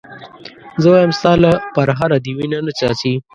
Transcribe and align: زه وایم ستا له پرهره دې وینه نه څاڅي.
زه 0.81 0.87
وایم 0.93 1.11
ستا 1.19 1.31
له 1.43 1.51
پرهره 1.73 2.17
دې 2.25 2.31
وینه 2.37 2.59
نه 2.65 2.71
څاڅي. 2.77 3.13